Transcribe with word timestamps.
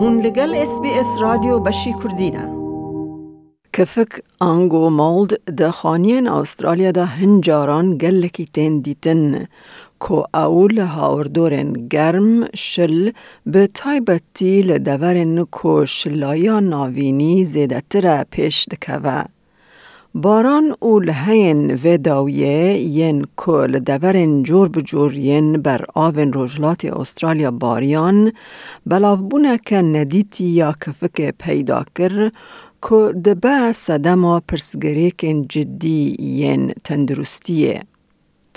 هون 0.00 0.20
لگل 0.20 0.54
اس 0.54 0.80
بی 0.82 0.90
اس 0.90 1.06
رادیو 1.20 1.58
بشی 1.58 1.92
کردینه 2.02 2.44
کفک 3.72 4.22
آنگو 4.40 4.90
مولد 4.90 5.54
ده 5.56 5.70
خانین 5.70 6.28
استرالیا 6.28 6.90
ده 6.90 7.04
هنجاران 7.04 7.98
گلکی 7.98 8.46
تین 8.54 8.80
دیتن 8.80 9.46
کو 9.98 10.24
اول 10.34 10.78
هاوردورن 10.78 11.72
گرم 11.72 12.44
شل 12.54 13.10
به 13.46 13.66
تایبتی 13.66 14.62
لدورن 14.62 15.44
کو 15.44 15.86
شلایا 15.86 16.60
ناوینی 16.60 17.44
زیده 17.44 17.82
تره 17.90 18.24
پیش 18.30 18.66
دکوه. 18.70 19.24
باران 20.14 20.74
او 20.80 21.00
لحین 21.00 21.74
و 21.84 21.96
داویه 21.96 22.78
ین 22.78 23.26
کل 23.36 23.78
دورن 23.78 24.42
جور 24.42 24.68
بجور 24.68 25.12
ین 25.16 25.62
بر 25.62 25.84
آون 25.94 26.32
روجلات 26.32 26.84
استرالیا 26.84 27.50
باریان 27.50 28.32
بلاف 28.86 29.18
بونه 29.18 29.58
که 29.66 29.76
ندیتی 29.76 30.44
یا 30.44 30.72
کفک 30.72 31.34
پیدا 31.38 31.84
کر 31.94 32.30
که 32.82 33.12
دبه 33.24 33.72
صدما 33.72 34.40
پرسگریکن 34.48 35.42
جدی 35.48 36.16
ین 36.20 36.72
تندرستیه. 36.84 37.82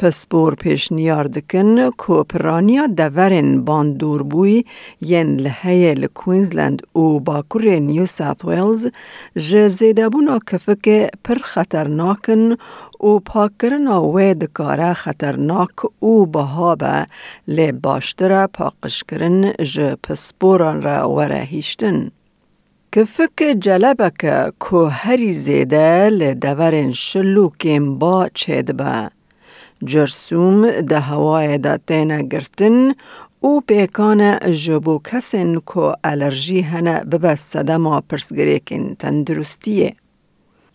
پس 0.02 0.26
بور 0.26 0.56
پیش 0.56 0.92
نیار 0.92 1.28
دکن 1.28 1.90
کو 1.90 2.24
پرانیا 2.24 2.86
دورن 2.88 3.50
باندور 3.66 4.24
بوی 4.24 4.64
ین 5.02 5.36
لحیه 5.40 5.94
لکوینزلند 5.94 6.82
و 6.96 7.20
باکور 7.20 7.62
نیو 7.62 8.06
ساوت 8.06 8.46
ویلز 8.46 8.88
جه 9.36 9.68
زیده 9.70 10.10
بونا 10.10 10.40
کفک 10.52 10.90
پر 11.24 11.38
خطرناکن 11.44 12.52
و 13.04 13.20
پاکرن 13.26 13.88
آوه 13.88 14.34
دکاره 14.34 14.94
خطرناک 14.94 16.04
و 16.04 16.26
بهابه 16.26 17.06
لی 17.48 17.72
باشتره 17.72 18.48
پاکش 18.48 19.04
کرن 19.04 19.54
جه 19.64 19.96
پسپوران 20.04 20.82
را 20.82 21.10
وره 21.10 21.42
هیشتن. 21.42 22.12
کفک 22.92 23.56
جلبک 23.60 24.18
که 24.70 24.78
هری 24.92 25.34
زیده 25.34 26.10
لدورن 26.10 26.92
شلوکیم 26.92 28.00
با 28.00 28.30
چید 28.34 28.78
با. 28.78 29.21
جرسوم 29.86 30.82
ده 30.82 31.00
هوای 31.00 31.60
تینا 31.88 32.22
گرتن 32.22 32.94
او 33.40 33.62
پیکان 33.62 34.22
جبو 34.64 35.00
کسن 35.00 35.60
کو 35.60 35.94
الرژی 36.04 36.62
هنه 36.62 37.04
ببس 37.04 37.40
صدما 37.40 38.02
پرسگریکن 38.10 38.96
تندرستیه. 39.00 39.96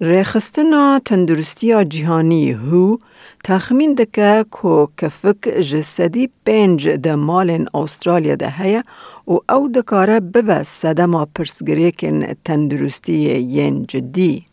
ریخستنا 0.00 1.00
تندرستی 1.04 1.84
جهانی 1.84 2.52
هو 2.52 2.98
تخمین 3.44 3.94
دکه 3.94 4.44
کو 4.50 4.88
کفک 4.96 5.48
جسدی 5.48 6.28
پنج 6.46 6.88
ده 6.88 7.14
مال 7.14 7.66
استرالیا 7.74 8.34
ده 8.34 8.48
هیا 8.48 8.82
و 9.26 9.32
او 9.48 9.68
دکاره 9.68 10.20
ببس 10.20 10.68
صدما 10.68 11.26
پرسگریکن 11.34 12.34
تندرستی 12.44 13.12
ین 13.38 13.86
جدی. 13.88 14.46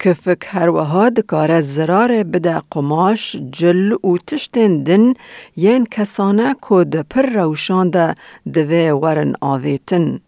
کفک 0.00 0.42
هر 0.46 0.68
وها 0.68 1.08
دکاره 1.08 1.60
زرار 1.60 2.22
بده 2.22 2.62
قماش 2.70 3.36
جل 3.52 3.92
و 3.92 4.18
تشتن 4.26 4.82
دن 4.82 5.14
ین 5.56 5.86
کسانه 5.90 6.56
که 6.68 6.84
ده 6.84 7.02
پر 7.02 7.26
روشان 7.26 7.90
ده 7.90 8.14
دوه 8.54 8.90
ورن 9.02 9.34
آویتن. 9.40 10.20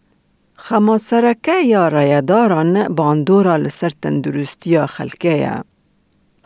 خما 0.57 0.99
سرکه 0.99 1.61
یا 1.61 1.89
رایداران 1.89 2.89
باندورا 2.89 3.57
لسر 3.57 3.93
تندرستی 4.03 4.87
خلکه 4.87 5.63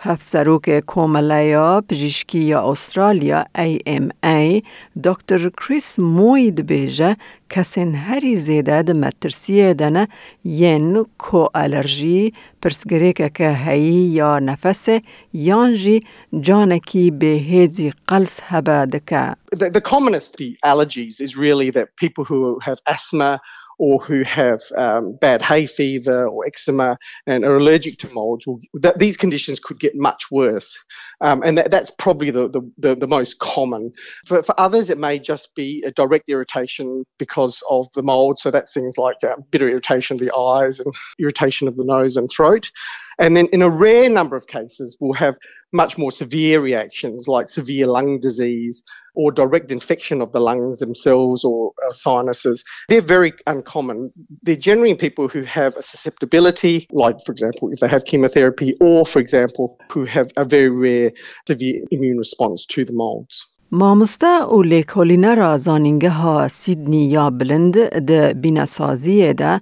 یا. 0.04 0.12
هفت 0.12 0.22
سروک 0.22 0.80
کوملیا 0.80 1.82
پزشکی 1.88 2.38
یا 2.38 2.62
استرالیا 2.70 3.44
AMA 3.58 4.62
دکتر 5.04 5.48
کریس 5.48 5.98
موید 5.98 6.66
بیجه 6.66 7.16
کسین 7.50 7.94
هری 7.94 8.36
زیده 8.36 8.82
ده 8.82 8.92
مترسیه 8.92 9.74
دنه 9.74 10.08
ین 10.44 11.06
کو 11.18 11.46
الرژی 11.54 12.32
پرسگریکه 12.62 13.28
که 13.28 13.52
هایی 13.52 13.92
یا 13.92 14.38
نفس 14.38 14.88
یانجی 15.32 16.02
جانکی 16.40 17.10
به 17.10 17.26
هیدی 17.26 17.92
قلس 18.08 18.40
هبه 18.42 18.86
دکه. 18.86 19.36
The, 19.56 19.70
the 19.70 19.80
commonest 19.80 20.36
the 20.36 20.56
allergies 20.64 21.20
is 21.20 21.36
really 21.36 21.70
that 21.70 21.88
people 21.96 22.24
who 22.24 22.58
have 22.62 22.78
asthma 22.86 23.40
or 23.80 23.98
who 23.98 24.22
have 24.24 24.60
um, 24.76 25.14
bad 25.22 25.40
hay 25.40 25.64
fever 25.64 26.28
or 26.28 26.46
eczema 26.46 26.98
and 27.26 27.46
are 27.46 27.56
allergic 27.56 27.96
to 27.96 28.10
molds, 28.10 28.46
will, 28.46 28.60
that 28.74 28.98
these 28.98 29.16
conditions 29.16 29.58
could 29.58 29.80
get 29.80 29.96
much 29.96 30.30
worse. 30.30 30.76
Um, 31.22 31.42
and 31.42 31.56
that, 31.56 31.70
that's 31.70 31.90
probably 31.90 32.30
the, 32.30 32.50
the, 32.50 32.60
the, 32.76 32.94
the, 32.94 33.08
most 33.08 33.38
common. 33.38 33.90
For, 34.26 34.42
for 34.42 34.54
others, 34.60 34.90
it 34.90 34.98
may 34.98 35.18
just 35.18 35.54
be 35.54 35.82
a 35.86 35.90
direct 35.92 36.28
irritation 36.28 37.06
because 37.18 37.62
of 37.70 37.86
the 37.94 38.02
mold. 38.02 38.38
So 38.38 38.50
that's 38.50 38.74
things 38.74 38.98
like 38.98 39.16
uh, 39.24 39.36
bitter 39.50 39.70
irritation 39.70 40.16
of 40.16 40.20
the 40.20 40.36
eyes 40.36 40.78
and 40.78 40.94
irritation 41.18 41.66
of 41.66 41.76
the 41.76 41.84
nose 41.84 42.18
and 42.18 42.30
throat. 42.30 42.70
And 43.18 43.34
then 43.34 43.46
in 43.50 43.62
a 43.62 43.70
rare 43.70 44.10
number 44.10 44.36
of 44.36 44.46
cases, 44.46 44.98
we'll 45.00 45.14
have 45.14 45.36
much 45.72 45.96
more 45.96 46.10
severe 46.10 46.60
reactions 46.60 47.28
like 47.28 47.48
severe 47.48 47.86
lung 47.86 48.20
disease 48.20 48.82
or 49.14 49.32
direct 49.32 49.72
infection 49.72 50.20
of 50.20 50.32
the 50.32 50.40
lungs 50.40 50.78
themselves 50.78 51.44
or 51.44 51.72
sinuses. 51.90 52.64
They're 52.88 53.00
very 53.00 53.32
uncommon. 53.46 54.12
They're 54.42 54.56
generally 54.56 54.94
people 54.94 55.28
who 55.28 55.42
have 55.42 55.76
a 55.76 55.82
susceptibility, 55.82 56.86
like, 56.92 57.16
for 57.24 57.32
example, 57.32 57.70
if 57.72 57.80
they 57.80 57.88
have 57.88 58.04
chemotherapy, 58.04 58.76
or, 58.80 59.04
for 59.04 59.18
example, 59.18 59.78
who 59.90 60.04
have 60.04 60.30
a 60.36 60.44
very 60.44 60.70
rare 60.70 61.12
severe 61.46 61.82
immune 61.90 62.18
response 62.18 62.64
to 62.66 62.84
the 62.84 62.92
molds. 62.92 63.46
مامۆستا 63.78 64.34
و 64.54 64.58
لێکۆلینەرە 64.70 65.50
زانینگەها 65.64 66.36
سیدنی 66.60 67.04
یا 67.16 67.26
بلند 67.38 67.76
di 68.08 68.20
bînesaziyê 68.42 69.32
de 69.40 69.52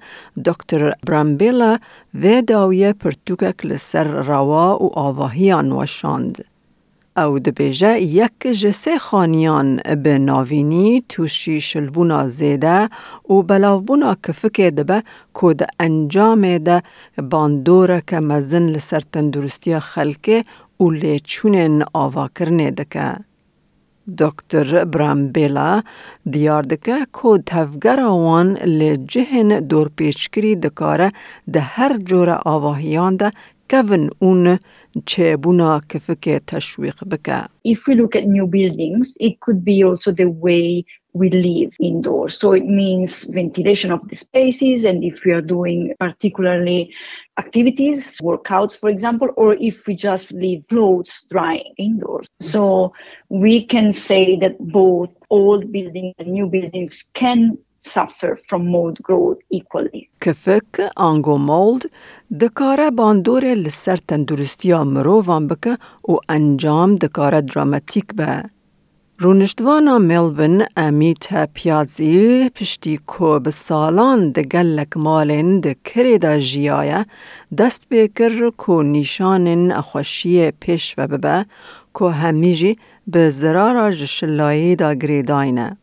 Dr. 0.47 0.83
Brambêla 1.07 1.73
vê 2.23 2.37
dawiye 2.49 2.91
pirtûkek 3.01 3.59
li 3.69 3.79
ser 3.79 4.09
rawa 4.29 4.69
û 4.85 4.87
avahiyan 5.07 5.69
weşand. 5.79 6.35
Ew 7.25 7.33
dibêje 7.45 7.93
yek 8.19 8.41
ji 8.61 8.73
sê 8.83 8.95
xaniyan 9.07 9.69
bi 10.05 10.15
navînî 10.27 10.89
tûşî 11.11 11.57
şilbûna 11.69 12.23
zêde 12.39 12.79
û 13.33 13.35
belavbûna 13.49 14.13
kifikê 14.25 14.69
dibe 14.77 14.99
ku 15.35 15.59
di 15.59 15.67
encamê 15.87 16.67
de 16.67 16.77
bandoreke 17.33 18.19
mezin 18.21 18.67
li 18.75 18.81
ser 18.81 19.03
tendurustiya 19.13 19.81
xelkê 19.93 20.39
û 20.83 20.85
lêçûnên 21.01 21.75
avakirinê 22.05 22.77
dike. 22.77 23.28
دکتر 24.19 24.85
برامبیلا 24.85 25.83
دیار 26.31 26.63
دکه 26.63 27.07
که 27.23 27.43
تفگر 27.47 28.01
آوان 28.01 28.57
لجهن 28.57 29.61
دور 29.61 29.91
پیچکری 29.97 30.57
دکاره 30.57 31.11
ده 31.53 31.61
هر 31.61 31.97
جور 31.97 32.31
آواهیان 32.45 33.17
ده 33.17 33.31
کون 33.71 34.11
اون 34.19 34.59
چه 35.07 35.37
بونا 35.37 35.81
کفک 35.89 36.29
تشویق 36.47 37.05
بکه. 37.05 37.45
If 37.69 37.79
we 37.89 37.95
look 37.95 38.17
at 38.17 38.25
new 38.25 38.47
buildings, 38.47 39.17
it 39.21 39.35
could 39.41 39.65
be 39.65 39.85
also 39.85 40.13
the 40.13 40.31
way 40.45 40.85
we 41.14 41.30
live 41.30 41.72
indoors. 41.80 42.40
So 42.40 42.54
it 42.54 42.66
means 42.66 43.24
ventilation 43.24 43.92
of 43.92 44.02
the 44.10 44.16
spaces, 44.16 44.84
and 44.84 45.04
if 45.04 45.24
we 45.26 45.32
are 45.32 45.42
doing 45.42 45.94
particularly 46.00 46.92
activities, 47.38 48.18
workouts, 48.22 48.80
for 48.80 48.90
example, 48.90 49.30
or 49.36 49.54
if 49.70 49.88
we 49.88 49.96
just 49.96 50.32
leave 50.32 50.64
clothes 50.70 51.14
drying 51.30 51.74
indoors. 51.78 52.28
So 52.42 52.94
we 53.30 53.66
can 53.66 53.94
say 53.94 54.38
that 54.38 54.56
both 54.60 55.12
old 55.30 55.72
buildings 55.72 56.14
and 56.20 56.30
new 56.38 56.48
buildings 56.48 57.06
can 57.14 57.58
suffer 57.80 58.40
from 58.48 58.62
mold 58.68 58.98
growth 59.04 59.40
equally. 59.50 60.10
کفک 60.22 60.80
آنگو 60.98 61.38
مولد 61.38 61.84
دکاره 62.42 62.92
باندور 62.92 63.46
لسر 63.46 63.98
تندرستی 64.08 64.74
مرووان 64.74 65.48
بکه 65.48 65.78
و 66.10 66.14
انجام 66.30 66.96
دکاره 66.96 67.42
دراماتیک 67.42 68.06
به. 68.16 68.44
رونشتوانا 69.21 69.99
ملبن 69.99 70.67
امیت 70.77 71.45
پیازی 71.55 72.49
پشتی 72.49 72.99
کو 73.07 73.41
به 73.41 73.51
سالان 73.51 74.31
ده 74.33 74.43
گلک 74.43 74.97
مالن 74.97 75.61
ده 75.61 75.77
کری 75.85 76.19
دا 76.19 76.39
جیایه 76.39 77.07
دست 77.59 77.87
بکر 77.91 78.51
کو 78.51 78.83
نیشانن 78.83 79.73
اخوشی 79.73 80.51
پیش 80.51 80.95
و 80.99 81.07
ببه 81.07 81.47
کو 81.93 82.09
همیجی 82.09 82.77
به 83.07 83.31
زرارا 83.31 83.91
جشلایی 83.93 84.77
دا 84.77 84.95
گریداینه. 84.95 85.77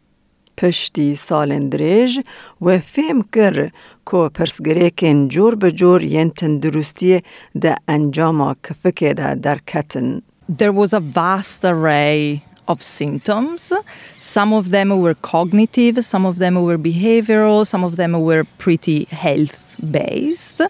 پشتی 0.58 1.16
سالن 1.16 1.70
دریج 1.70 2.20
و 2.62 2.80
فهم 2.80 3.22
کر 3.34 3.70
کو 4.06 4.30
پرسگریکن 4.30 5.28
جور 5.28 5.56
به 5.56 5.72
جور 5.72 6.04
ین 6.04 6.30
تندرستی 6.30 7.20
ده 7.62 7.76
انجام 7.88 8.56
کفکه 8.64 9.14
ده 9.14 9.36
در 9.36 9.60
کتن. 9.68 10.22
There 10.60 10.72
was 10.72 10.94
a 10.94 11.00
vast 11.00 11.66
array 11.66 12.55
of 12.68 12.82
symptoms. 12.82 13.72
Some 14.18 14.54
of 14.54 14.70
them 14.70 15.02
were 15.02 15.16
cognitive, 15.16 16.04
some 16.04 16.26
of 16.26 16.38
them 16.38 16.56
were 16.62 16.78
behavioral, 16.78 17.66
some 17.66 17.84
of 17.84 17.96
them 17.96 18.14
were 18.22 18.44
pretty 18.58 19.06
health 19.06 19.62
based. 19.92 20.62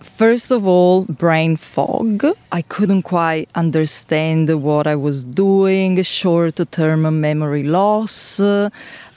First 0.00 0.50
of 0.50 0.66
all, 0.66 1.04
brain 1.04 1.56
fog. 1.56 2.24
I 2.52 2.62
couldn't 2.62 3.02
quite 3.02 3.48
understand 3.54 4.62
what 4.62 4.86
I 4.86 4.94
was 4.94 5.24
doing, 5.24 6.00
short 6.02 6.60
term 6.70 7.20
memory 7.20 7.62
loss. 7.62 8.40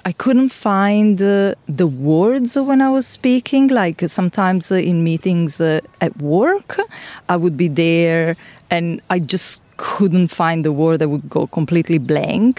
I 0.07 0.11
couldn't 0.11 0.49
find 0.49 1.19
uh, 1.19 1.55
the 1.67 1.87
words 1.87 2.55
when 2.55 2.79
I 2.79 2.89
was 2.89 3.07
speaking. 3.07 3.69
Like 3.69 4.03
sometimes 4.07 4.71
in 4.71 5.03
meetings 5.03 5.59
uh, 5.59 5.81
at 5.99 6.15
work, 6.17 6.79
I 7.27 7.35
would 7.35 7.57
be 7.57 7.67
there 7.67 8.37
and 8.69 9.01
I 9.09 9.19
just 9.19 9.61
couldn't 9.76 10.30
find 10.40 10.60
the 10.68 10.74
word, 10.82 10.98
I 11.02 11.06
would 11.12 11.26
go 11.36 11.42
completely 11.58 11.98
blank. 12.10 12.54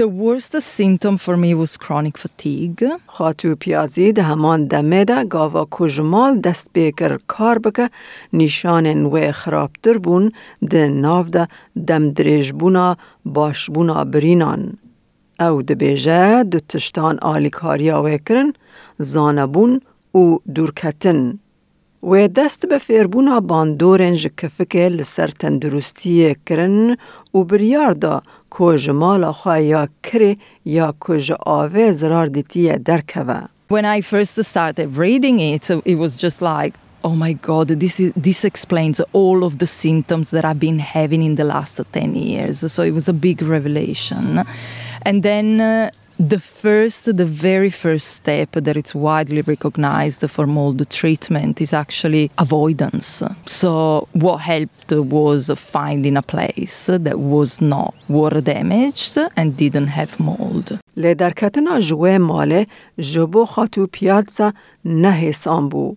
The 0.00 0.08
worst 0.22 0.52
symptom 0.76 1.14
for 1.24 1.36
me 1.36 1.50
was 1.62 1.72
chronic 1.76 2.16
fatigue. 2.16 2.84
خاتو 3.06 3.54
پیازی 3.56 4.12
ده 4.12 4.22
همان 4.22 4.66
دمه 4.66 5.04
ده 5.04 5.24
گاوا 5.24 5.64
کجمال 5.70 6.40
دست 6.40 6.70
بیکر 6.72 7.18
کار 7.26 7.58
بکه 7.58 7.90
نیشان 8.32 9.04
و 9.06 9.32
خرابتر 9.32 9.98
بون 9.98 10.32
ده 10.70 10.88
ناو 10.88 11.24
ده 11.24 11.48
دم 11.86 12.10
دریج 12.10 12.52
بونا 12.52 12.96
باش 13.24 13.70
بونا 13.70 14.04
برینان. 14.04 14.78
او 15.40 15.62
ده 15.62 15.74
بیجه 15.74 16.42
دو 16.42 16.58
تشتان 16.68 17.18
آلی 17.18 17.50
کاریا 17.50 18.02
وکرن 18.04 18.52
زانبون 18.98 19.80
و 20.14 20.38
دورکتن. 20.54 21.38
و 22.02 22.28
دست 22.28 22.66
به 22.66 22.78
فیربونا 22.78 23.40
باندورن 23.40 24.14
جکفکه 24.14 24.88
لسر 24.88 25.28
تندرستی 25.28 26.36
کرن 26.46 26.96
و 27.34 27.44
بریار 27.44 27.92
دا 27.92 28.20
کج 28.50 28.90
مالا 28.90 29.32
خواه 29.32 29.62
یا 29.62 29.88
کری 30.02 30.38
یا 30.64 30.94
کج 31.00 31.32
آوه 31.46 31.92
زرار 31.92 32.26
دیتی 32.26 32.78
درکوه. 32.78 33.44
When 33.70 33.84
I 33.84 34.00
first 34.02 34.44
started 34.44 34.96
reading 34.96 35.40
it, 35.40 35.70
it 35.70 35.96
was 35.98 36.16
just 36.16 36.42
like, 36.42 36.74
oh 37.04 37.14
my 37.14 37.34
god 37.34 37.68
this 37.68 38.00
is 38.00 38.12
this 38.16 38.44
explains 38.44 38.98
all 39.12 39.44
of 39.44 39.58
the 39.58 39.66
symptoms 39.66 40.30
that 40.30 40.44
i've 40.48 40.58
been 40.68 40.78
having 40.78 41.22
in 41.22 41.34
the 41.34 41.44
last 41.44 41.78
10 41.92 42.14
years 42.14 42.72
so 42.72 42.82
it 42.82 42.92
was 42.92 43.08
a 43.08 43.12
big 43.12 43.42
revelation 43.42 44.42
and 45.02 45.22
then 45.22 45.60
uh, 45.60 45.90
the 46.18 46.38
first, 46.38 47.04
the 47.16 47.24
very 47.24 47.70
first 47.70 48.08
step 48.08 48.52
that 48.52 48.76
it's 48.76 48.94
widely 48.94 49.42
recognized 49.42 50.28
for 50.30 50.46
mold 50.46 50.88
treatment 50.90 51.60
is 51.60 51.72
actually 51.72 52.30
avoidance. 52.38 53.22
So, 53.46 54.08
what 54.12 54.38
helped 54.38 54.92
was 54.92 55.50
finding 55.56 56.16
a 56.16 56.22
place 56.22 56.86
that 56.86 57.18
was 57.18 57.60
not 57.60 57.94
water 58.08 58.40
damaged 58.40 59.18
and 59.36 59.56
didn't 59.56 59.88
have 59.88 60.20
mold. 60.20 60.78
لی 60.96 61.14
در 61.14 61.30
کتنا 61.30 61.80
جوه 61.80 62.18
ماله 62.18 62.66
جبو 62.98 63.44
خاتو 63.46 63.86
پیاتسا 63.86 64.52
نه 64.84 65.32
بو. 65.70 65.96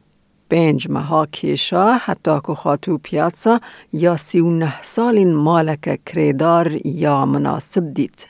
پنج 0.49 0.89
مها 0.89 1.25
کیشا 1.25 1.97
حتی 1.97 2.39
که 2.47 2.53
خاتو 2.53 2.97
پیاتسا 2.97 3.59
یا 3.93 4.17
سی 4.17 4.39
و 4.39 4.49
نه 4.49 4.73
سالین 4.81 5.35
مالک 5.35 5.99
کریدار 6.05 6.85
یا 6.85 7.25
مناسب 7.25 7.93
دید. 7.93 8.27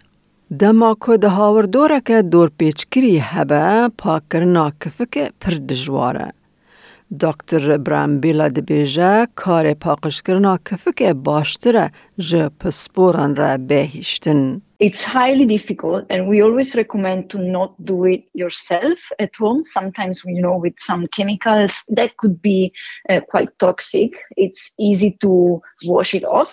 دما 0.60 0.96
که 1.06 1.16
ده 1.16 1.28
هاوردوره 1.28 2.00
که 2.00 2.22
دور 2.22 2.50
پیچکری 2.58 3.18
هبه 3.18 3.90
پاکرنا 3.98 4.72
کفک 4.80 5.32
پر 5.40 5.50
دجواره. 5.50 6.32
دکتر 7.20 7.76
برام 7.76 8.20
بیلا 8.20 8.48
دبیجه 8.48 9.26
کار 9.34 9.74
پاکش 9.74 10.22
کرنا 10.22 10.58
کفک 10.70 11.02
باشتره 11.02 11.90
جه 12.18 12.50
پسپوران 12.60 13.36
را 13.36 13.56
بهیشتن. 13.56 14.62
It's 14.80 15.04
highly 15.04 15.46
difficult, 15.46 16.04
and 16.10 16.26
we 16.26 16.42
always 16.42 16.74
recommend 16.74 17.30
to 17.30 17.38
not 17.38 17.70
do 17.90 17.98
it 18.14 18.24
yourself 18.34 18.98
at 19.24 19.32
home. 19.42 19.62
Sometimes, 19.78 20.16
you 20.24 20.42
know, 20.44 20.56
with 20.64 20.76
some 20.90 21.06
chemicals 21.16 21.74
that 21.98 22.10
could 22.20 22.42
be 22.42 22.72
uh, 23.08 23.20
quite 23.32 23.52
toxic. 23.60 24.12
It's 24.44 24.62
easy 24.88 25.10
to 25.22 25.32
wash 25.92 26.12
it 26.18 26.24
off, 26.24 26.52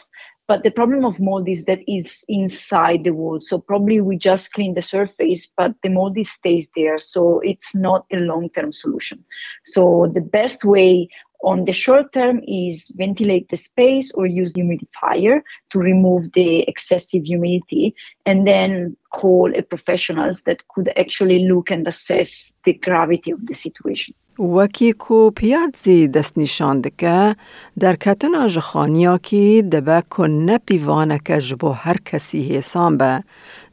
But 0.50 0.64
the 0.64 0.72
problem 0.72 1.06
of 1.06 1.20
mold 1.20 1.48
is 1.48 1.66
that 1.66 1.82
it's 1.86 2.26
inside 2.28 3.04
the 3.04 3.14
wall. 3.14 3.40
So 3.40 3.60
probably 3.60 4.02
we 4.02 4.18
just 4.18 4.52
clean 4.52 4.74
the 4.74 4.82
surface, 4.82 5.48
but 5.56 5.76
the 5.84 5.90
mold 5.90 6.18
stays 6.26 6.68
there. 6.76 6.98
So 6.98 7.40
it's 7.42 7.76
not 7.76 8.08
a 8.12 8.16
long 8.16 8.50
term 8.50 8.74
solution. 8.74 9.24
So 9.66 10.12
the 10.12 10.22
best 10.22 10.66
way 10.66 11.08
on 11.44 11.66
the 11.66 11.72
short 11.72 12.14
term 12.14 12.42
is 12.48 12.92
ventilate 12.96 13.50
the 13.50 13.58
space 13.58 14.12
or 14.16 14.26
use 14.26 14.54
humidifier 14.54 15.42
to 15.70 15.78
remove 15.78 16.32
the 16.34 16.62
excessive 16.62 17.26
humidity 17.26 17.94
and 18.26 18.48
then 18.48 18.98
call 19.12 19.56
a 19.56 19.62
professionals 19.62 20.42
that 20.48 20.68
could 20.70 20.92
actually 20.98 21.46
look 21.48 21.70
and 21.70 21.88
assess 21.88 22.56
the 22.66 22.74
gravity 22.74 23.30
of 23.30 23.46
the 23.46 23.54
situation. 23.54 24.16
وکی 24.40 24.94
کو 24.94 25.32
پیاد 25.32 25.76
زی 25.76 26.08
دست 26.08 26.38
نشاند 26.38 26.96
که 26.98 27.36
در 27.80 27.96
کتن 27.96 28.36
آجخانی 28.36 29.06
ها 29.06 29.18
که 29.18 29.64
دبا 29.72 30.02
کو 30.10 30.28
نپیوانه 30.28 31.20
که 31.26 31.38
جبو 31.38 31.70
هر 31.70 31.98
کسی 32.06 32.56
حسان 32.56 32.98
به 32.98 33.24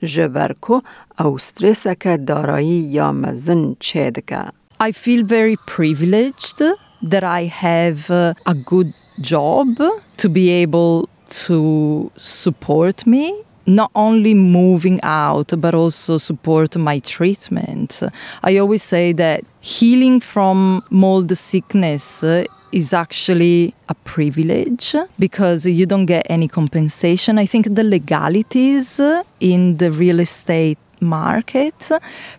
جبر 0.02 0.52
کو 0.60 0.80
او 1.18 1.38
که 2.00 2.16
دارایی 2.16 2.66
یا 2.66 3.12
مزن 3.12 3.76
چه 3.80 4.10
دکه. 4.10 4.44
I 4.80 4.92
feel 4.92 5.22
very 5.24 5.56
privileged 5.66 6.62
that 7.02 7.24
I 7.24 7.44
have 7.44 8.10
a 8.10 8.54
good 8.66 8.92
job 9.20 9.68
to 10.18 10.28
be 10.28 10.50
able 10.50 11.08
to 11.46 12.10
support 12.16 13.06
me 13.06 13.32
not 13.66 13.90
only 13.94 14.34
moving 14.34 15.00
out, 15.02 15.52
but 15.60 15.74
also 15.74 16.18
support 16.18 16.76
my 16.76 16.98
treatment. 17.00 18.02
I 18.42 18.58
always 18.58 18.82
say 18.82 19.12
that 19.14 19.44
healing 19.60 20.20
from 20.20 20.84
mold 20.90 21.36
sickness 21.36 22.22
uh, 22.22 22.44
is 22.72 22.92
actually 22.92 23.74
a 23.88 23.94
privilege 23.94 24.94
because 25.18 25.66
you 25.66 25.86
don't 25.86 26.06
get 26.06 26.26
any 26.28 26.48
compensation. 26.48 27.38
I 27.38 27.46
think 27.46 27.74
the 27.74 27.84
legalities 27.84 29.00
uh, 29.00 29.22
in 29.40 29.78
the 29.78 29.90
real 29.90 30.20
estate 30.20 30.78
market 31.00 31.90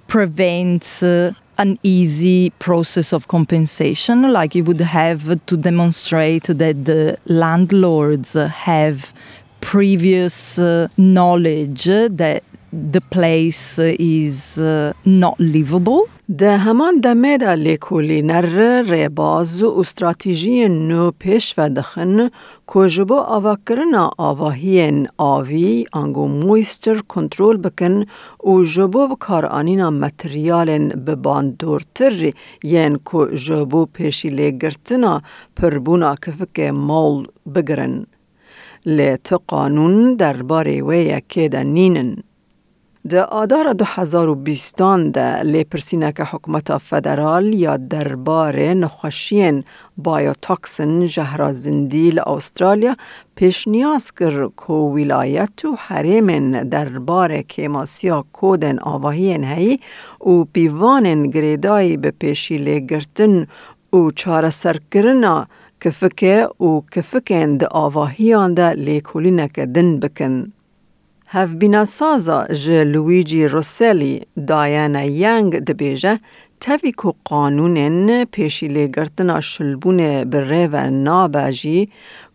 prevents 0.07 1.03
uh, 1.03 1.33
an 1.57 1.79
easy 1.81 2.51
process 2.59 3.13
of 3.13 3.27
compensation 3.27 4.31
like 4.31 4.53
you 4.53 4.63
would 4.63 4.79
have 4.79 5.43
to 5.47 5.57
demonstrate 5.57 6.43
that 6.43 6.85
the 6.85 7.17
landlords 7.25 8.33
have 8.33 9.11
previous 9.60 10.58
uh, 10.58 10.88
knowledge 10.96 11.84
that 11.84 12.42
the 12.72 13.00
place 13.00 13.78
is 13.78 14.58
uh, 14.58 14.92
not 15.04 15.38
livable. 15.38 16.08
ده 16.38 16.56
همان 16.56 17.00
دمه 17.00 17.38
دا 17.38 17.54
لیکولی 17.54 18.22
نر 18.22 18.82
ریباز 18.82 19.62
و 19.62 19.78
استراتیجی 19.78 20.68
نو 20.68 21.10
پیش 21.10 21.54
و 21.58 21.68
دخن 21.68 22.30
کجبو 22.66 23.14
آوا 23.14 23.56
کرنا 23.66 24.10
آواهین 24.18 25.08
آوی 25.16 25.84
انگو 25.94 26.28
مویستر 26.28 26.98
کنترول 27.08 27.56
بکن 27.56 28.04
و 28.44 28.64
جبو 28.64 29.06
بکار 29.06 29.46
آنینا 29.46 29.90
متریال 29.90 30.88
بباندورتر 30.88 32.32
ین 32.64 32.96
کو 32.96 33.26
جبو 33.26 33.86
پیشی 33.86 34.30
لگرتنا 34.30 35.20
پربونا 35.56 36.14
کفک 36.14 36.60
مول 36.60 37.26
بگرن. 37.54 38.04
لیت 38.87 39.33
قانون 39.33 40.17
دەربارەی 40.17 40.81
دو 43.73 43.85
هزار 43.85 44.29
و 44.29 44.35
بیستان 44.35 45.11
2020دا 45.11 46.11
که 46.11 46.23
حکمت 46.23 46.77
فدرال 46.77 47.53
یا 47.53 47.77
دربار 47.77 48.73
نەخەشیێن 48.73 49.63
بایۆتاکسن 50.05 51.07
ژەهرا 51.07 51.51
زیندی 51.51 52.13
پیش 53.35 53.67
نیاز 53.67 54.11
کر 54.11 54.49
که 54.57 54.73
ولایت 54.73 55.65
و 55.65 55.77
هەرێمن 55.87 56.69
دەربارە 56.73 57.41
کێماسیا 57.53 58.19
کودن 58.33 58.77
ئاواهیەن 58.85 59.43
هەیە 59.53 59.77
و 60.29 60.43
پیوان 60.53 61.31
گرێدایی 61.31 61.97
به 61.97 62.11
پیشی 62.19 62.57
لگرتن 62.57 63.47
و 63.93 64.11
چارەسەرکردە، 64.19 65.35
چاره 65.86 65.94
سرکرنا 65.94 66.48
کفکه 66.48 66.48
و 66.64 66.80
کفکن 66.92 67.56
ده 67.56 67.66
آواهیان 67.70 68.54
ده 68.54 68.70
لیکولینک 68.70 69.58
دن 69.58 70.00
بکن. 70.00 70.52
هف 71.28 71.54
بینا 71.54 71.84
سازا 71.84 72.46
جه 72.46 72.84
لویجی 72.84 73.48
روسلی 73.48 74.20
دایانا 74.46 75.02
ینگ 75.02 75.58
دبیجه 75.58 76.18
تاوی 76.60 76.92
که 76.92 77.12
قانونن 77.24 78.24
پیشی 78.24 78.68
لگرتنا 78.68 79.40
شلبون 79.40 80.24
بره 80.24 80.68
و 80.72 80.90
ناباجی 80.90 81.88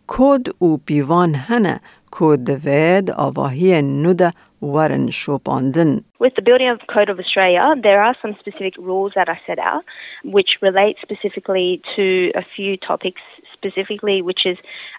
کود 0.06 0.62
و 0.62 0.76
پیوان 0.76 1.34
هنه 1.34 1.80
کود 2.10 2.44
دوید 2.44 3.10
آواهی 3.10 3.82
نوده 3.82 4.30
ورن 4.62 5.10
شوپاندن. 5.10 6.00
With 6.20 6.34
the 6.34 6.42
Building 6.42 6.76
Code 6.94 7.10
of 7.10 7.18
Australia, 7.20 7.74
there 7.80 8.02
are 8.02 8.16
some 8.22 8.34
specific 8.40 8.74
rules 8.76 9.12
that 9.14 9.28
are 9.28 9.40
set 9.46 9.58
out 9.58 9.84
which 10.24 10.50
relate 10.60 10.96
specifically 11.06 11.80
to 11.96 12.32
a 12.34 12.44
few 12.56 12.76
topics 12.76 13.22
specifically, 13.63 14.21
which 14.21 14.45
is 14.45 14.57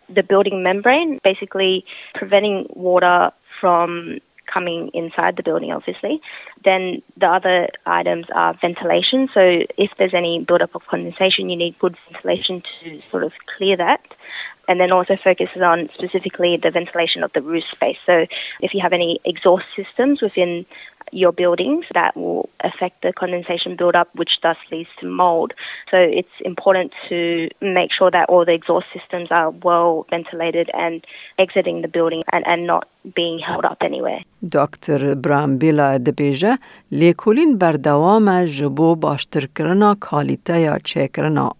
the 0.08 0.22
building 0.22 0.62
membrane, 0.62 1.18
basically 1.22 1.84
preventing 2.14 2.66
water 2.70 3.30
from 3.60 4.18
coming 4.52 4.90
inside 4.94 5.36
the 5.36 5.42
building, 5.42 5.72
obviously. 5.72 6.20
Then 6.64 7.02
the 7.16 7.26
other 7.26 7.68
items 7.86 8.26
are 8.34 8.54
ventilation. 8.54 9.28
So 9.32 9.62
if 9.76 9.90
there's 9.98 10.14
any 10.14 10.44
buildup 10.44 10.74
of 10.74 10.86
condensation, 10.86 11.50
you 11.50 11.56
need 11.56 11.78
good 11.78 11.96
ventilation 12.10 12.62
to 12.80 13.00
sort 13.10 13.24
of 13.24 13.32
clear 13.56 13.76
that. 13.76 14.00
And 14.66 14.80
then 14.80 14.92
also 14.92 15.16
focuses 15.16 15.60
on 15.60 15.90
specifically 15.94 16.56
the 16.56 16.70
ventilation 16.70 17.22
of 17.22 17.32
the 17.32 17.42
roof 17.42 17.64
space. 17.70 17.98
So 18.06 18.26
if 18.60 18.72
you 18.72 18.80
have 18.80 18.94
any 18.94 19.20
exhaust 19.24 19.66
systems 19.76 20.22
within 20.22 20.64
your 21.14 21.32
buildings 21.32 21.84
that 21.94 22.16
will 22.16 22.48
affect 22.60 23.02
the 23.02 23.12
condensation 23.12 23.76
buildup, 23.76 24.08
which 24.14 24.32
thus 24.42 24.56
leads 24.70 24.88
to 25.00 25.06
mold. 25.06 25.52
So 25.90 25.96
it's 25.96 26.36
important 26.44 26.92
to 27.08 27.48
make 27.60 27.90
sure 27.98 28.10
that 28.10 28.28
all 28.28 28.44
the 28.44 28.52
exhaust 28.52 28.86
systems 28.92 29.28
are 29.30 29.50
well 29.50 30.06
ventilated 30.10 30.70
and 30.74 31.04
exiting 31.38 31.82
the 31.82 31.88
building 31.88 32.22
and, 32.32 32.46
and 32.46 32.66
not 32.66 32.88
being 33.14 33.38
held 33.38 33.64
up 33.64 33.78
anywhere. 33.80 34.20
Dr. 34.42 35.14
Brambila 35.14 36.06
Debeja 36.06 36.58
lêkolîn 36.92 37.60
berdewam 37.60 38.28
e 38.28 38.46
ji 38.46 38.76
bo 38.76 39.02
baştirkirina 39.02 39.96
kalîteya 40.00 40.76
çêkirina 40.78 41.50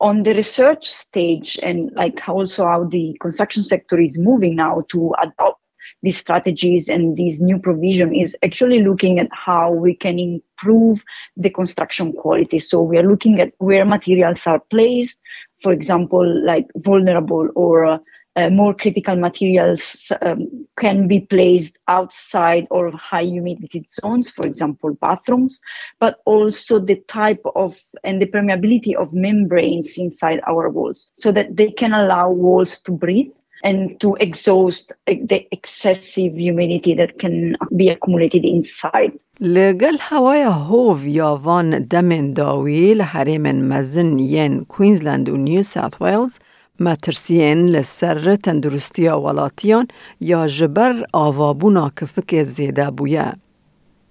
on 0.00 0.22
the 0.22 0.34
research 0.34 0.86
stage 0.86 1.58
and 1.62 1.90
like 1.96 2.28
also 2.28 2.64
how 2.64 2.84
the 2.84 3.16
construction 3.20 3.62
sector 3.62 3.98
is 3.98 4.18
moving 4.18 4.54
now 4.56 4.82
to 4.88 5.14
adopt 5.22 5.63
these 6.04 6.18
strategies 6.18 6.88
and 6.88 7.16
these 7.16 7.40
new 7.40 7.58
provision 7.58 8.14
is 8.14 8.36
actually 8.44 8.80
looking 8.82 9.18
at 9.18 9.28
how 9.32 9.72
we 9.72 9.94
can 9.94 10.18
improve 10.18 11.02
the 11.36 11.50
construction 11.50 12.12
quality. 12.12 12.58
So 12.60 12.82
we 12.82 12.98
are 12.98 13.08
looking 13.08 13.40
at 13.40 13.52
where 13.58 13.84
materials 13.84 14.46
are 14.46 14.60
placed, 14.60 15.18
for 15.62 15.72
example, 15.72 16.24
like 16.44 16.66
vulnerable 16.76 17.48
or 17.54 17.86
uh, 17.86 17.98
uh, 18.36 18.50
more 18.50 18.74
critical 18.74 19.16
materials 19.16 20.10
um, 20.22 20.66
can 20.78 21.06
be 21.06 21.20
placed 21.20 21.78
outside 21.88 22.66
or 22.70 22.90
high 22.90 23.22
humidity 23.22 23.86
zones, 24.00 24.30
for 24.30 24.44
example, 24.44 24.92
bathrooms, 25.00 25.60
but 26.00 26.18
also 26.24 26.80
the 26.80 26.96
type 27.08 27.42
of 27.54 27.80
and 28.02 28.20
the 28.20 28.26
permeability 28.26 28.94
of 28.94 29.12
membranes 29.12 29.96
inside 29.96 30.40
our 30.48 30.68
walls 30.68 31.10
so 31.14 31.32
that 31.32 31.56
they 31.56 31.70
can 31.70 31.92
allow 31.92 32.28
walls 32.30 32.80
to 32.80 32.92
breathe 32.92 33.30
and 33.64 33.98
to 34.00 34.08
exhaust 34.26 34.92
the 35.06 35.40
excessive 35.56 36.32
humidity 36.46 36.92
that 37.00 37.12
can 37.22 37.36
be 37.76 37.88
accumulated 37.88 38.44
inside. 38.44 39.12
لگل 39.40 39.96
هوای 40.00 40.42
هوف 40.42 41.06
یا 41.06 41.36
وان 41.36 41.78
دمن 41.78 42.32
داوی 42.32 42.94
لحریم 42.94 43.42
مزن 43.52 44.18
ین 44.18 44.64
کوینزلند 44.64 45.28
و 45.28 45.36
نیو 45.36 45.62
ساوت 45.62 46.02
ویلز 46.02 46.38
مترسین 46.80 47.66
لسر 47.66 48.36
تندرستی 48.36 49.08
ولاتیان 49.08 49.88
یا 50.20 50.46
جبر 50.48 51.02
آوابونا 51.12 51.92
کفک 52.00 52.44
زیده 52.44 52.90
بویه. 52.90 53.32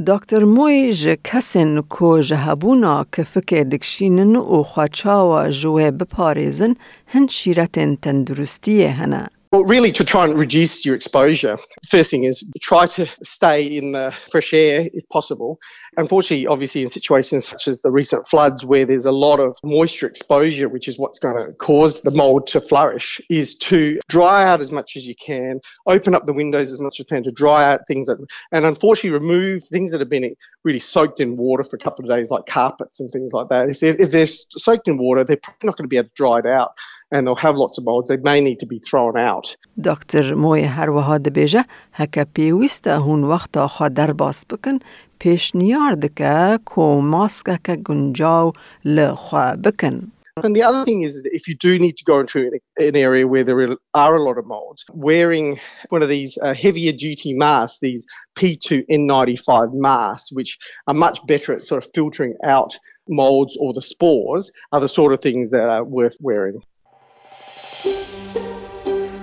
دکتر 0.08 0.44
موی 0.44 0.94
ج 0.94 1.18
کسین 1.24 1.82
کو 1.82 2.22
جهبونا 2.22 3.06
کفک 3.12 3.54
دکشینن 3.54 4.36
و 4.36 4.64
خواچاوا 4.64 5.50
جوه 5.50 5.92
بپاريزن 5.92 6.76
هن 7.08 7.28
شیرتن 7.28 7.96
تندرستی 7.96 8.84
هنه. 8.84 9.28
Well, 9.54 9.66
really, 9.66 9.92
to 9.92 10.04
try 10.04 10.26
and 10.26 10.36
reduce 10.36 10.84
your 10.84 10.96
exposure, 10.96 11.60
first 11.88 12.10
thing 12.10 12.24
is 12.24 12.44
try 12.60 12.88
to 12.88 13.06
stay 13.24 13.64
in 13.64 13.92
the 13.92 14.12
fresh 14.32 14.52
air 14.52 14.90
if 14.96 15.08
possible. 15.10 15.60
Unfortunately, 15.96 16.48
obviously, 16.48 16.82
in 16.82 16.90
situations 16.90 17.46
such 17.46 17.68
as 17.68 17.82
the 17.82 17.92
recent 17.92 18.28
floods 18.28 18.66
where 18.66 18.84
there's 18.84 19.06
a 19.06 19.12
lot 19.12 19.40
of 19.40 19.56
moisture 19.64 20.08
exposure, 20.08 20.68
which 20.68 20.88
is 20.88 20.98
what's 20.98 21.20
going 21.20 21.36
to 21.36 21.54
cause 21.54 22.02
the 22.02 22.10
mold 22.10 22.48
to 22.48 22.60
flourish, 22.60 23.22
is 23.30 23.54
to 23.58 24.00
dry 24.10 24.44
out 24.44 24.60
as 24.60 24.72
much 24.72 24.96
as 24.96 25.08
you 25.08 25.14
can, 25.14 25.62
open 25.86 26.16
up 26.16 26.26
the 26.26 26.34
windows 26.34 26.72
as 26.72 26.80
much 26.80 26.96
as 26.96 27.00
you 27.00 27.06
can 27.06 27.22
to 27.22 27.32
dry 27.32 27.64
out 27.64 27.82
things 27.88 28.08
that, 28.08 28.18
and 28.52 28.66
unfortunately, 28.66 29.12
remove 29.12 29.64
things 29.66 29.92
that 29.92 30.00
have 30.00 30.10
been 30.10 30.36
really 30.64 30.80
soaked 30.80 31.20
in 31.20 31.38
water 31.38 31.64
for 31.64 31.76
a 31.76 31.80
couple 31.80 32.04
of 32.04 32.10
days, 32.10 32.32
like 32.32 32.48
carpets 32.48 33.00
and 33.00 33.12
things 33.12 33.34
like 33.34 33.50
that. 33.50 33.70
If 33.70 33.82
they're, 33.82 34.02
if 34.02 34.10
they're 34.10 34.26
soaked 34.26 34.88
in 34.88 34.98
water, 34.98 35.24
they're 35.24 35.38
probably 35.38 35.68
not 35.68 35.78
going 35.78 35.86
to 35.86 35.90
be 35.90 35.98
able 35.98 36.10
to 36.10 36.16
dry 36.16 36.40
it 36.40 36.48
out 36.48 36.76
and 37.13 37.27
they'll 37.27 37.45
have 37.49 37.57
lots 37.57 37.79
of 37.79 37.85
molds. 37.85 38.09
They 38.09 38.17
may 38.17 38.41
need 38.41 38.59
to 38.61 38.67
be 38.67 38.79
thrown 38.79 39.17
out. 39.17 39.57
دکتر 39.85 40.35
موی 40.35 40.63
هر 40.63 40.91
وها 40.91 41.19
دبیجه 41.19 41.65
هکا 41.93 42.25
پیوسته 42.35 42.97
هون 42.99 43.25
وقتا 43.25 43.69
خوا 43.69 43.89
در 43.89 44.13
باس 44.13 44.45
بکن 44.47 44.79
پیش 45.19 45.57
نیار 45.57 45.95
دکه 45.95 46.59
کو 46.65 47.01
ماسکه 47.01 47.59
که 47.65 47.77
گنجاو 47.77 48.53
لخوا 48.85 49.57
بکن. 49.65 50.13
And 50.45 50.55
the 50.55 50.63
other 50.63 50.85
thing 50.85 51.03
is, 51.03 51.27
if 51.33 51.49
you 51.49 51.57
do 51.57 51.79
need 51.79 51.97
to 51.97 52.05
go 52.05 52.21
into 52.21 52.51
an 52.77 52.97
area 52.97 53.27
where 53.27 53.45
there 53.45 53.77
are 53.95 54.15
a 54.15 54.23
lot 54.23 54.39
of 54.39 54.47
molds, 54.47 54.85
wearing 54.93 55.59
one 55.89 56.03
of 56.03 56.09
these 56.09 56.39
uh, 56.43 56.55
heavier 56.55 56.93
duty 56.93 57.35
masks, 57.35 57.81
these 57.81 58.07
P2N95 58.37 59.75
masks, 59.75 60.31
which 60.33 60.59
are 60.87 60.95
much 60.95 61.19
better 61.27 61.53
at 61.55 61.67
sort 61.67 61.85
of 61.85 61.91
filtering 61.93 62.35
out 62.45 62.79
molds 63.09 63.57
or 63.59 63.73
the 63.73 63.83
spores, 63.83 64.53
are 64.73 64.81
the 64.81 64.89
sort 64.89 65.13
of 65.13 65.21
things 65.21 65.51
that 65.51 65.65
are 65.65 65.83
worth 65.83 66.17
wearing. 66.21 66.63